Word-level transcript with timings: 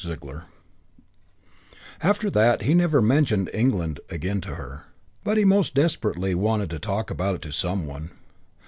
II 0.03 0.17
After 2.01 2.31
that 2.31 2.63
he 2.63 2.73
never 2.73 3.03
mentioned 3.03 3.51
"England" 3.53 3.99
again 4.09 4.41
to 4.41 4.55
her. 4.55 4.85
But 5.23 5.37
he 5.37 5.45
most 5.45 5.75
desperately 5.75 6.33
wanted 6.33 6.71
to 6.71 6.79
talk 6.79 7.11
about 7.11 7.35
it 7.35 7.41
to 7.43 7.51
some 7.51 7.85
one. 7.85 8.09